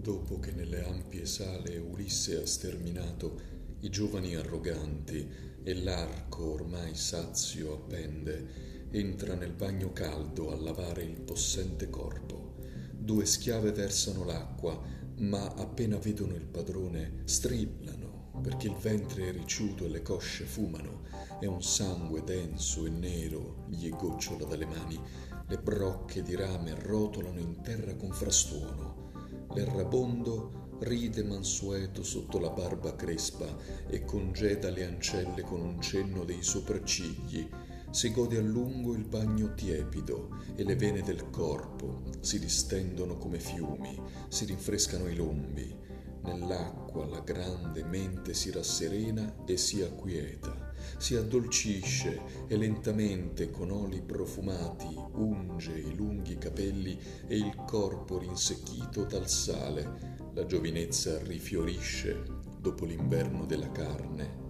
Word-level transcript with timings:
Dopo 0.00 0.38
che 0.38 0.52
nelle 0.52 0.82
ampie 0.82 1.26
sale 1.26 1.76
Ulisse 1.76 2.40
ha 2.40 2.46
sterminato 2.46 3.38
i 3.80 3.90
giovani 3.90 4.34
arroganti 4.34 5.28
e 5.62 5.74
l'arco 5.74 6.52
ormai 6.52 6.94
sazio 6.94 7.74
appende, 7.74 8.88
entra 8.92 9.34
nel 9.34 9.52
bagno 9.52 9.92
caldo 9.92 10.52
a 10.52 10.56
lavare 10.56 11.02
il 11.02 11.20
possente 11.20 11.90
corpo. 11.90 12.54
Due 12.92 13.26
schiave 13.26 13.72
versano 13.72 14.24
l'acqua, 14.24 14.80
ma 15.18 15.52
appena 15.52 15.98
vedono 15.98 16.34
il 16.34 16.46
padrone 16.46 17.20
strillano 17.24 18.30
perché 18.40 18.68
il 18.68 18.76
ventre 18.76 19.28
è 19.28 19.32
ricciuto 19.32 19.84
e 19.84 19.90
le 19.90 20.00
cosce 20.00 20.44
fumano 20.44 21.02
e 21.40 21.46
un 21.46 21.62
sangue 21.62 22.24
denso 22.24 22.86
e 22.86 22.88
nero 22.88 23.64
gli 23.68 23.90
gocciola 23.90 24.46
dalle 24.46 24.64
mani. 24.64 24.98
Le 25.46 25.58
brocche 25.58 26.22
di 26.22 26.34
rame 26.34 26.74
rotolano 26.74 27.38
in 27.38 27.60
terra 27.60 27.94
con 27.96 28.12
frastuono 28.12 29.09
L'errabondo 29.52 30.76
ride 30.80 31.24
mansueto 31.24 32.02
sotto 32.04 32.38
la 32.38 32.50
barba 32.50 32.94
crespa 32.94 33.46
e 33.88 34.04
congeda 34.04 34.70
le 34.70 34.84
ancelle 34.84 35.42
con 35.42 35.60
un 35.60 35.80
cenno 35.82 36.24
dei 36.24 36.42
sopraccigli. 36.42 37.48
Si 37.90 38.12
gode 38.12 38.38
a 38.38 38.42
lungo 38.42 38.94
il 38.94 39.04
bagno 39.04 39.52
tiepido 39.54 40.38
e 40.54 40.62
le 40.62 40.76
vene 40.76 41.02
del 41.02 41.30
corpo 41.30 42.02
si 42.20 42.38
distendono 42.38 43.16
come 43.16 43.40
fiumi, 43.40 44.00
si 44.28 44.44
rinfrescano 44.44 45.08
i 45.08 45.16
lombi. 45.16 45.76
Nell'acqua 46.22 47.06
la 47.06 47.20
grande 47.20 47.82
mente 47.82 48.34
si 48.34 48.50
rasserena 48.52 49.44
e 49.44 49.56
si 49.56 49.82
acquieta, 49.82 50.69
si 50.98 51.14
addolcisce 51.16 52.46
e 52.46 52.56
lentamente 52.56 53.50
con 53.50 53.70
oli 53.70 54.02
profumati 54.02 54.94
unge 55.14 55.78
i 55.78 55.94
lunghi 55.94 56.38
capelli 56.38 56.98
e 57.26 57.36
il 57.36 57.54
corpo 57.66 58.18
rinsecchito 58.18 59.04
dal 59.04 59.28
sale. 59.28 60.18
La 60.34 60.46
giovinezza 60.46 61.18
rifiorisce 61.22 62.22
dopo 62.58 62.84
l'inverno 62.84 63.46
della 63.46 63.70
carne 63.72 64.48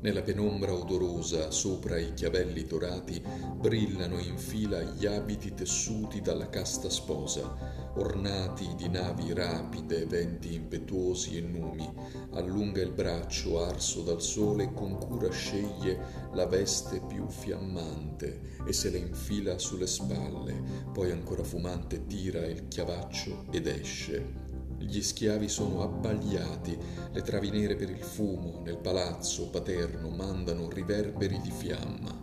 nella 0.00 0.22
penombra 0.22 0.72
odorosa, 0.72 1.50
sopra 1.50 1.98
i 1.98 2.14
chiavelli 2.14 2.62
dorati, 2.64 3.20
brillano 3.56 4.20
in 4.20 4.38
fila 4.38 4.80
gli 4.80 5.06
abiti 5.06 5.54
tessuti 5.54 6.20
dalla 6.20 6.48
casta 6.48 6.88
sposa, 6.88 7.87
ornati 7.98 8.74
di 8.76 8.88
navi 8.88 9.32
rapide, 9.32 10.06
venti 10.06 10.54
impetuosi 10.54 11.36
e 11.36 11.40
numi. 11.40 11.88
Allunga 12.32 12.80
il 12.80 12.92
braccio 12.92 13.62
arso 13.62 14.02
dal 14.02 14.22
sole 14.22 14.64
e 14.64 14.72
con 14.72 14.96
cura 14.98 15.30
sceglie 15.30 15.98
la 16.32 16.46
veste 16.46 17.00
più 17.06 17.26
fiammante 17.28 18.56
e 18.66 18.72
se 18.72 18.90
la 18.90 18.98
infila 18.98 19.58
sulle 19.58 19.86
spalle, 19.86 20.54
poi 20.92 21.10
ancora 21.10 21.42
fumante 21.42 22.06
tira 22.06 22.44
il 22.46 22.68
chiavaccio 22.68 23.46
ed 23.50 23.66
esce 23.66 24.46
gli 24.78 25.02
schiavi 25.02 25.48
sono 25.48 25.82
abbagliati, 25.82 26.78
le 27.12 27.22
travi 27.22 27.50
nere 27.50 27.74
per 27.74 27.90
il 27.90 28.02
fumo 28.02 28.60
nel 28.64 28.78
palazzo 28.78 29.48
paterno 29.48 30.08
mandano 30.08 30.70
riverberi 30.70 31.40
di 31.40 31.50
fiamma. 31.50 32.16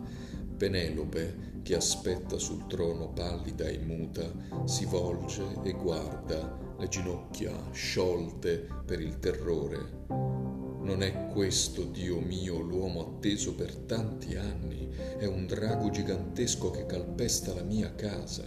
Penelope, 0.56 1.55
che 1.66 1.74
aspetta 1.74 2.38
sul 2.38 2.68
trono 2.68 3.08
pallida 3.08 3.64
e 3.64 3.78
muta, 3.78 4.22
si 4.66 4.84
volge 4.84 5.42
e 5.64 5.72
guarda, 5.72 6.56
le 6.78 6.86
ginocchia 6.86 7.50
sciolte 7.72 8.68
per 8.84 9.00
il 9.00 9.18
terrore. 9.18 10.04
Non 10.06 11.02
è 11.02 11.26
questo, 11.26 11.82
Dio 11.82 12.20
mio, 12.20 12.60
l'uomo 12.60 13.00
atteso 13.00 13.56
per 13.56 13.74
tanti 13.78 14.36
anni, 14.36 14.88
è 15.18 15.24
un 15.26 15.48
drago 15.48 15.90
gigantesco 15.90 16.70
che 16.70 16.86
calpesta 16.86 17.52
la 17.52 17.64
mia 17.64 17.92
casa. 17.96 18.44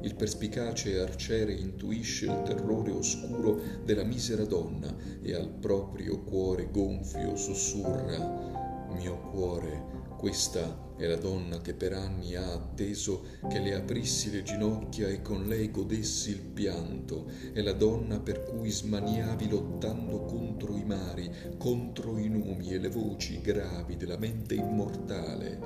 Il 0.00 0.16
perspicace 0.16 0.98
arciere 0.98 1.52
intuisce 1.52 2.24
il 2.24 2.42
terrore 2.42 2.90
oscuro 2.90 3.60
della 3.84 4.02
misera 4.02 4.44
donna 4.44 4.92
e 5.22 5.34
al 5.34 5.50
proprio 5.50 6.20
cuore 6.20 6.68
gonfio 6.72 7.36
sussurra 7.36 8.56
Mio 8.96 9.20
cuore, 9.30 9.95
questa 10.16 10.94
è 10.96 11.06
la 11.06 11.16
donna 11.16 11.60
che 11.60 11.74
per 11.74 11.92
anni 11.92 12.34
ha 12.34 12.52
atteso 12.52 13.24
che 13.48 13.58
le 13.58 13.74
aprissi 13.74 14.30
le 14.30 14.42
ginocchia 14.42 15.08
e 15.08 15.20
con 15.20 15.46
lei 15.46 15.70
godessi 15.70 16.30
il 16.30 16.40
pianto, 16.40 17.30
è 17.52 17.60
la 17.60 17.72
donna 17.72 18.18
per 18.18 18.42
cui 18.42 18.70
smaniavi 18.70 19.48
lottando 19.48 20.24
contro 20.24 20.74
i 20.74 20.84
mari, 20.84 21.30
contro 21.58 22.16
i 22.18 22.28
numi 22.28 22.72
e 22.72 22.78
le 22.78 22.88
voci 22.88 23.40
gravi 23.40 23.96
della 23.96 24.16
mente 24.16 24.54
immortale. 24.54 25.60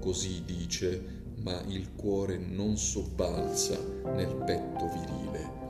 Così 0.00 0.42
dice 0.44 1.22
ma 1.44 1.60
il 1.66 1.94
cuore 1.94 2.38
non 2.38 2.76
sobbalza 2.76 3.78
nel 4.14 4.34
petto 4.46 4.88
virile. 4.88 5.63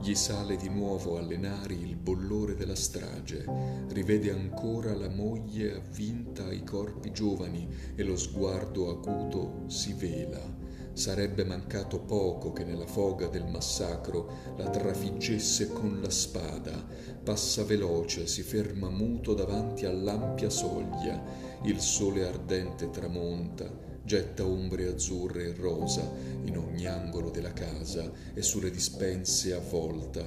Gli 0.00 0.14
sale 0.14 0.56
di 0.56 0.68
nuovo 0.68 1.18
alle 1.18 1.36
nari 1.36 1.82
il 1.82 1.96
bollore 1.96 2.54
della 2.54 2.76
strage, 2.76 3.44
rivede 3.88 4.30
ancora 4.30 4.94
la 4.94 5.08
moglie 5.08 5.74
avvinta 5.74 6.44
ai 6.44 6.62
corpi 6.62 7.10
giovani 7.10 7.68
e 7.96 8.02
lo 8.04 8.16
sguardo 8.16 8.90
acuto 8.90 9.64
si 9.66 9.92
vela. 9.94 10.56
Sarebbe 10.92 11.44
mancato 11.44 12.00
poco 12.00 12.52
che 12.52 12.64
nella 12.64 12.86
foga 12.86 13.26
del 13.26 13.46
massacro 13.46 14.54
la 14.56 14.68
trafiggesse 14.68 15.68
con 15.68 16.00
la 16.00 16.10
spada. 16.10 16.86
Passa 17.22 17.64
veloce, 17.64 18.26
si 18.26 18.42
ferma 18.42 18.88
muto 18.90 19.34
davanti 19.34 19.84
all'ampia 19.84 20.48
soglia. 20.50 21.22
Il 21.64 21.80
sole 21.80 22.26
ardente 22.26 22.90
tramonta, 22.90 23.87
getta 24.08 24.46
ombre 24.46 24.86
azzurre 24.86 25.48
e 25.48 25.54
rosa 25.54 26.10
in 26.44 26.56
ogni 26.56 26.86
angolo 26.86 27.28
della 27.28 27.52
casa 27.52 28.10
e 28.32 28.40
sulle 28.40 28.70
dispense 28.70 29.52
a 29.52 29.58
volta. 29.58 30.26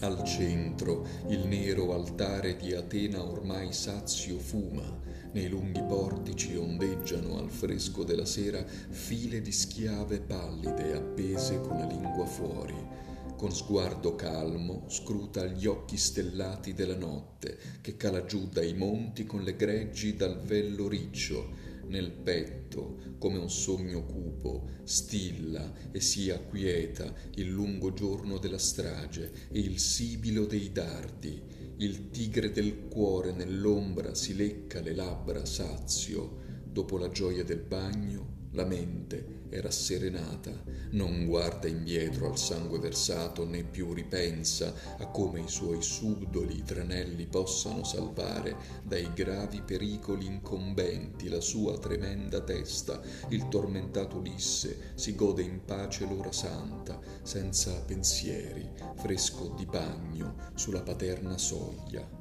Al 0.00 0.24
centro 0.24 1.06
il 1.28 1.46
nero 1.46 1.92
altare 1.92 2.56
di 2.56 2.72
Atena 2.72 3.22
ormai 3.22 3.74
sazio 3.74 4.38
fuma, 4.38 5.00
nei 5.32 5.50
lunghi 5.50 5.82
portici 5.82 6.56
ondeggiano 6.56 7.36
al 7.36 7.50
fresco 7.50 8.04
della 8.04 8.24
sera 8.24 8.64
file 8.64 9.42
di 9.42 9.52
schiave 9.52 10.20
pallide 10.20 10.94
appese 10.94 11.60
con 11.60 11.76
la 11.76 11.84
lingua 11.84 12.24
fuori. 12.24 12.96
Con 13.36 13.52
sguardo 13.52 14.14
calmo 14.14 14.84
scruta 14.88 15.44
gli 15.44 15.66
occhi 15.66 15.98
stellati 15.98 16.72
della 16.72 16.96
notte 16.96 17.58
che 17.82 17.98
cala 17.98 18.24
giù 18.24 18.48
dai 18.50 18.72
monti 18.72 19.26
con 19.26 19.42
le 19.42 19.54
greggi 19.56 20.16
dal 20.16 20.40
vello 20.40 20.88
riccio 20.88 21.67
nel 21.88 22.12
petto 22.12 23.16
come 23.18 23.38
un 23.38 23.50
sogno 23.50 24.04
cupo, 24.04 24.68
stilla 24.84 25.90
e 25.90 26.00
si 26.00 26.30
acquieta 26.30 27.12
il 27.34 27.48
lungo 27.48 27.92
giorno 27.92 28.38
della 28.38 28.58
strage 28.58 29.32
e 29.50 29.58
il 29.58 29.78
sibilo 29.78 30.46
dei 30.46 30.70
dardi. 30.72 31.42
Il 31.78 32.10
tigre 32.10 32.50
del 32.50 32.88
cuore 32.88 33.32
nell'ombra 33.32 34.14
si 34.14 34.34
lecca 34.34 34.80
le 34.80 34.94
labbra 34.94 35.44
sazio, 35.44 36.62
dopo 36.64 36.98
la 36.98 37.10
gioia 37.10 37.44
del 37.44 37.60
bagno 37.60 38.37
la 38.52 38.64
mente 38.64 39.38
è 39.48 39.60
rasserenata, 39.60 40.52
non 40.90 41.26
guarda 41.26 41.68
indietro 41.68 42.28
al 42.28 42.38
sangue 42.38 42.78
versato 42.78 43.46
né 43.46 43.64
più 43.64 43.92
ripensa 43.92 44.74
a 44.98 45.06
come 45.06 45.40
i 45.40 45.48
suoi 45.48 45.82
subdoli 45.82 46.62
tranelli 46.62 47.26
possano 47.26 47.84
salvare 47.84 48.56
dai 48.82 49.10
gravi 49.14 49.62
pericoli 49.62 50.26
incombenti 50.26 51.28
la 51.28 51.40
sua 51.40 51.78
tremenda 51.78 52.40
testa. 52.40 53.00
Il 53.28 53.48
tormentato 53.48 54.18
Ulisse 54.18 54.92
si 54.94 55.14
gode 55.14 55.42
in 55.42 55.64
pace 55.64 56.06
l'ora 56.06 56.32
santa, 56.32 56.98
senza 57.22 57.72
pensieri, 57.82 58.68
fresco 58.96 59.54
di 59.56 59.66
bagno 59.66 60.34
sulla 60.54 60.82
paterna 60.82 61.38
soglia. 61.38 62.17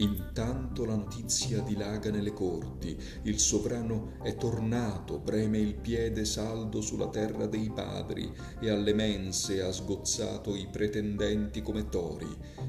Intanto 0.00 0.86
la 0.86 0.94
notizia 0.94 1.60
dilaga 1.60 2.10
nelle 2.10 2.32
corti, 2.32 2.96
il 3.24 3.38
sovrano 3.38 4.12
è 4.22 4.34
tornato, 4.34 5.20
preme 5.20 5.58
il 5.58 5.74
piede 5.74 6.24
saldo 6.24 6.80
sulla 6.80 7.08
terra 7.08 7.44
dei 7.44 7.70
padri 7.70 8.32
e 8.60 8.70
alle 8.70 8.94
mense 8.94 9.60
ha 9.60 9.70
sgozzato 9.70 10.56
i 10.56 10.68
pretendenti 10.72 11.60
come 11.60 11.90
tori. 11.90 12.26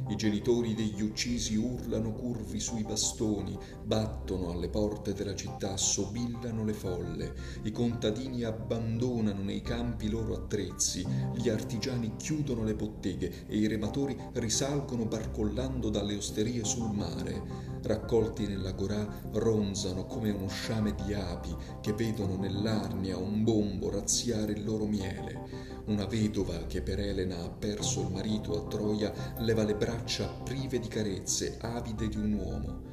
I 0.10 0.16
genitori 0.18 0.74
degli 0.74 1.02
uccisi 1.02 1.56
urlano 1.56 2.12
curvi 2.12 2.60
sui 2.60 2.84
bastoni, 2.84 3.58
battono 3.82 4.52
alle 4.52 4.68
porte 4.68 5.14
della 5.14 5.34
città, 5.34 5.78
sobillano 5.78 6.66
le 6.66 6.74
folle, 6.74 7.34
i 7.64 7.72
contadini 7.72 8.44
abbandonano 8.44 9.42
nei 9.42 9.62
campi 9.62 10.08
i 10.08 10.10
loro 10.10 10.36
attrezzi, 10.36 11.08
gli 11.34 11.48
artigiani 11.48 12.18
chiudono 12.18 12.66
le 12.66 12.76
botteghe 12.76 13.46
e 13.48 13.56
i 13.56 13.68
rematori 13.68 14.18
risalgono 14.34 15.06
barcollando 15.06 15.90
dalle 15.90 16.18
osterie 16.18 16.66
sul 16.66 16.92
mare 16.94 17.20
mare, 17.22 17.42
raccolti 17.84 18.48
nell'agorà, 18.48 19.08
ronzano 19.34 20.06
come 20.06 20.32
uno 20.32 20.48
sciame 20.48 20.94
di 20.96 21.14
api 21.14 21.56
che 21.82 21.94
vedono 21.94 22.36
nell'arnia 22.36 23.18
un 23.18 23.44
bombo 23.44 23.90
razziare 23.90 24.54
il 24.54 24.64
loro 24.64 24.86
miele. 24.86 25.70
Una 25.86 26.06
vedova 26.06 26.66
che 26.68 26.82
per 26.82 27.00
Elena 27.00 27.44
ha 27.44 27.50
perso 27.50 28.02
il 28.02 28.12
marito 28.12 28.58
a 28.58 28.68
Troia 28.68 29.12
leva 29.40 29.64
le 29.64 29.76
braccia 29.76 30.28
prive 30.28 30.80
di 30.80 30.88
carezze, 30.88 31.58
avide 31.62 32.08
di 32.08 32.18
un 32.18 32.34
uomo. 32.34 32.90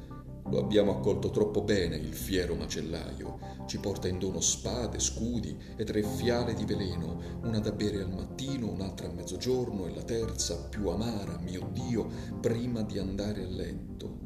Lo 0.49 0.57
abbiamo 0.57 0.97
accolto 0.97 1.29
troppo 1.29 1.61
bene, 1.61 1.95
il 1.95 2.15
fiero 2.15 2.55
macellaio. 2.55 3.37
Ci 3.67 3.77
porta 3.77 4.07
in 4.07 4.17
dono 4.17 4.39
spade, 4.39 4.97
scudi 4.99 5.55
e 5.75 5.83
tre 5.83 6.01
fiale 6.01 6.55
di 6.55 6.65
veleno, 6.65 7.39
una 7.43 7.59
da 7.59 7.71
bere 7.71 8.01
al 8.01 8.09
mattino, 8.09 8.71
un'altra 8.71 9.09
a 9.09 9.11
mezzogiorno 9.11 9.85
e 9.85 9.93
la 9.93 10.01
terza, 10.01 10.67
più 10.67 10.87
amara, 10.87 11.37
mio 11.37 11.69
Dio, 11.71 12.09
prima 12.41 12.81
di 12.81 12.97
andare 12.97 13.43
a 13.43 13.47
letto. 13.47 14.18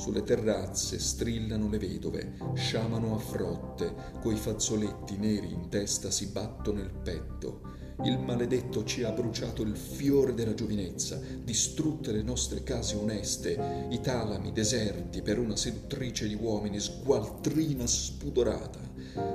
Sulle 0.00 0.22
terrazze 0.22 0.98
strillano 0.98 1.68
le 1.68 1.76
vedove, 1.76 2.32
sciamano 2.54 3.14
a 3.14 3.18
frotte, 3.18 3.94
coi 4.22 4.34
fazzoletti 4.34 5.18
neri 5.18 5.52
in 5.52 5.68
testa 5.68 6.10
si 6.10 6.28
battono 6.28 6.80
il 6.80 6.90
petto. 6.90 7.60
Il 8.04 8.18
maledetto 8.18 8.82
ci 8.84 9.02
ha 9.02 9.10
bruciato 9.10 9.60
il 9.60 9.76
fiore 9.76 10.32
della 10.32 10.54
giovinezza, 10.54 11.20
distrutte 11.44 12.12
le 12.12 12.22
nostre 12.22 12.62
case 12.62 12.96
oneste, 12.96 13.86
i 13.90 14.00
talami 14.00 14.52
deserti 14.52 15.20
per 15.20 15.38
una 15.38 15.54
seduttrice 15.54 16.26
di 16.26 16.34
uomini, 16.34 16.80
sgualtrina 16.80 17.86
spudorata. 17.86 18.80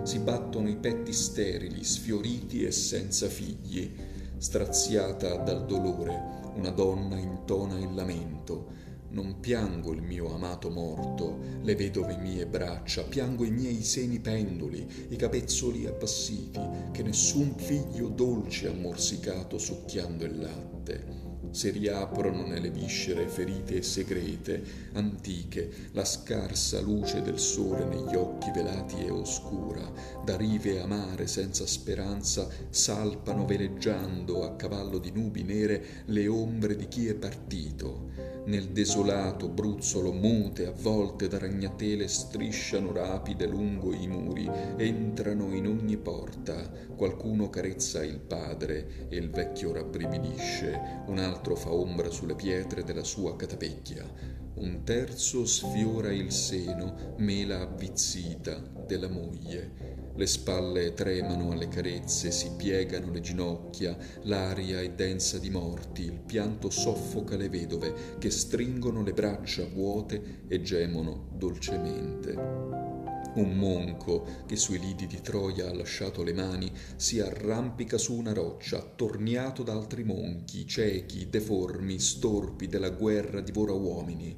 Si 0.01 0.17
battono 0.17 0.67
i 0.67 0.77
petti 0.77 1.13
sterili, 1.13 1.83
sfioriti 1.83 2.63
e 2.63 2.71
senza 2.71 3.27
figli. 3.27 3.93
Straziata 4.37 5.35
dal 5.35 5.67
dolore, 5.67 6.53
una 6.55 6.71
donna 6.71 7.19
intona 7.19 7.77
il 7.77 7.93
lamento 7.93 8.84
non 9.15 9.39
piango 9.39 9.93
il 9.93 10.01
mio 10.01 10.33
amato 10.35 10.69
morto, 10.69 11.39
le 11.61 11.73
vedove 11.75 12.17
mie 12.17 12.45
braccia, 12.45 13.03
piango 13.03 13.45
i 13.45 13.49
miei 13.49 13.81
seni 13.81 14.19
penduli, 14.19 14.85
i 15.07 15.15
capezzoli 15.15 15.85
appassiti, 15.85 16.59
che 16.91 17.01
nessun 17.01 17.55
figlio 17.55 18.09
dolce 18.09 18.67
ha 18.67 18.73
morsicato 18.73 19.57
succhiando 19.57 20.25
il 20.25 20.37
latte. 20.37 21.23
Si 21.51 21.69
riaprono 21.69 22.45
nelle 22.45 22.69
viscere 22.69 23.29
ferite 23.29 23.77
e 23.77 23.81
segrete, 23.83 24.61
antiche, 24.95 25.89
la 25.93 26.03
scarsa 26.03 26.81
luce 26.81 27.21
del 27.21 27.39
sole 27.39 27.85
negli 27.85 28.15
occhi 28.15 28.51
velati 28.51 28.97
e 29.05 29.09
oscura, 29.11 29.89
da 30.25 30.35
rive 30.35 30.81
amare 30.81 31.27
senza 31.27 31.67
speranza 31.67 32.49
salpano 32.71 33.45
veleggiando 33.45 34.43
a 34.43 34.55
cavallo 34.55 34.97
di 34.97 35.11
nubi 35.11 35.43
nere 35.43 36.03
le 36.05 36.27
ombre 36.27 36.75
di 36.75 36.87
chi 36.87 37.07
è 37.07 37.13
partito. 37.13 38.09
Nel 38.45 38.69
desolato 38.69 39.47
bruzzolo 39.47 40.11
mute 40.11 40.65
avvolte 40.65 41.27
da 41.27 41.37
ragnatele 41.37 42.07
strisciano 42.07 42.91
rapide 42.91 43.45
lungo 43.45 43.93
i 43.93 44.07
muri, 44.07 44.49
entrano 44.77 45.53
in 45.53 45.67
ogni 45.67 45.97
porta, 45.97 46.71
qualcuno 46.95 47.51
carezza 47.51 48.03
il 48.03 48.19
padre 48.19 49.07
e 49.09 49.17
il 49.17 49.29
vecchio 49.29 49.73
rabbrividisce, 49.73 51.03
un 51.05 51.19
altro 51.19 51.55
fa 51.55 51.71
ombra 51.71 52.09
sulle 52.09 52.35
pietre 52.35 52.83
della 52.83 53.03
sua 53.03 53.35
catapecchia, 53.35 54.43
un 54.55 54.83
terzo 54.83 55.45
sfiora 55.45 56.11
il 56.11 56.31
seno, 56.31 57.15
mela 57.17 57.61
avvizzita 57.61 58.61
della 58.85 59.09
moglie. 59.09 59.93
Le 60.15 60.27
spalle 60.27 60.93
tremano 60.93 61.51
alle 61.51 61.67
carezze, 61.67 62.31
si 62.31 62.51
piegano 62.55 63.11
le 63.11 63.19
ginocchia, 63.19 63.97
l'aria 64.23 64.79
è 64.79 64.89
densa 64.91 65.37
di 65.39 65.49
morti, 65.49 66.03
il 66.03 66.21
pianto 66.25 66.69
soffoca 66.69 67.35
le 67.35 67.49
vedove 67.49 68.15
che 68.17 68.29
stringono 68.29 69.03
le 69.03 69.11
braccia 69.11 69.65
vuote 69.65 70.43
e 70.47 70.61
gemono 70.61 71.27
dolcemente. 71.33 72.94
Un 73.35 73.57
monco 73.57 74.25
che 74.45 74.55
sui 74.55 74.79
lidi 74.79 75.07
di 75.07 75.19
Troia 75.19 75.69
ha 75.69 75.73
lasciato 75.73 76.23
le 76.23 76.33
mani 76.33 76.71
si 76.95 77.19
arrampica 77.19 77.97
su 77.97 78.13
una 78.13 78.31
roccia, 78.31 78.77
attorniato 78.77 79.61
da 79.61 79.73
altri 79.73 80.05
monchi, 80.05 80.65
ciechi, 80.65 81.29
deformi, 81.29 81.99
storpi 81.99 82.67
della 82.67 82.91
guerra 82.91 83.41
divora 83.41 83.73
uomini. 83.73 84.37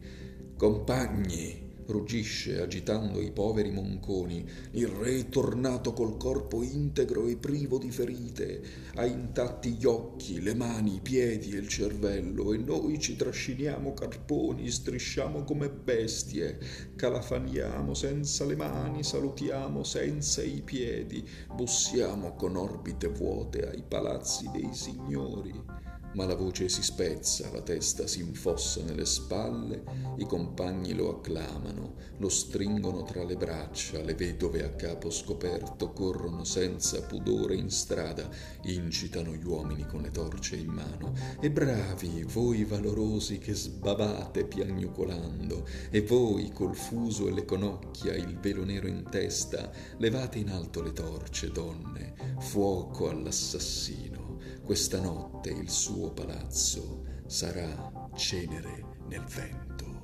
Compagni, 0.57 1.66
ruggisce 1.87 2.61
agitando 2.61 3.21
i 3.21 3.31
poveri 3.31 3.71
monconi. 3.71 4.47
Il 4.71 4.87
re 4.87 5.29
tornato 5.29 5.93
col 5.93 6.17
corpo 6.17 6.61
integro 6.63 7.27
e 7.27 7.37
privo 7.37 7.77
di 7.77 7.91
ferite, 7.91 8.61
ha 8.95 9.05
intatti 9.05 9.71
gli 9.71 9.85
occhi, 9.85 10.41
le 10.41 10.53
mani, 10.53 10.95
i 10.95 11.01
piedi 11.01 11.51
e 11.51 11.59
il 11.59 11.67
cervello, 11.67 12.53
e 12.53 12.57
noi 12.57 12.99
ci 12.99 13.15
trasciniamo 13.15 13.93
carponi, 13.93 14.69
strisciamo 14.69 15.43
come 15.43 15.69
bestie, 15.69 16.59
calafaniamo 16.95 17.93
senza 17.93 18.45
le 18.45 18.55
mani, 18.55 19.03
salutiamo 19.03 19.83
senza 19.83 20.41
i 20.41 20.61
piedi, 20.63 21.27
bussiamo 21.53 22.35
con 22.35 22.55
orbite 22.55 23.07
vuote 23.07 23.67
ai 23.69 23.83
palazzi 23.87 24.49
dei 24.51 24.69
signori 24.73 25.86
ma 26.17 26.25
la 26.25 26.35
voce 26.35 26.67
si 26.67 26.81
spezza, 26.81 27.51
la 27.51 27.61
testa 27.61 28.07
si 28.07 28.21
infossa 28.21 28.81
nelle 28.81 29.05
spalle, 29.05 29.83
i 30.17 30.25
compagni 30.25 30.95
lo 30.95 31.15
acclamano, 31.15 31.93
lo 32.17 32.27
stringono 32.27 33.03
tra 33.03 33.23
le 33.23 33.35
braccia, 33.35 34.01
le 34.01 34.15
vedove 34.15 34.63
a 34.63 34.71
capo 34.71 35.11
scoperto 35.11 35.91
corrono 35.91 36.43
senza 36.43 37.03
pudore 37.03 37.53
in 37.53 37.69
strada, 37.69 38.27
incitano 38.63 39.35
gli 39.35 39.45
uomini 39.45 39.85
con 39.85 40.01
le 40.01 40.09
torce 40.09 40.55
in 40.55 40.69
mano. 40.69 41.13
E 41.39 41.51
bravi, 41.51 42.23
voi 42.23 42.63
valorosi 42.63 43.37
che 43.37 43.53
sbavate 43.53 44.45
piagnucolando, 44.45 45.67
e 45.91 46.01
voi 46.01 46.51
col 46.51 46.75
fuso 46.75 47.27
e 47.27 47.31
le 47.31 47.45
conocchia, 47.45 48.15
il 48.15 48.39
velo 48.39 48.65
nero 48.65 48.87
in 48.87 49.03
testa, 49.07 49.69
levate 49.97 50.39
in 50.39 50.49
alto 50.49 50.81
le 50.81 50.93
torce, 50.93 51.51
donne, 51.51 52.15
fuoco 52.39 53.07
all'assassino 53.07 54.26
questa 54.67 54.99
notte 54.99 55.49
il 55.49 55.69
suo 55.69 56.11
palazzo 56.11 57.05
sarà 57.25 58.09
cenere 58.15 58.97
nel 59.07 59.23
vento. 59.23 59.96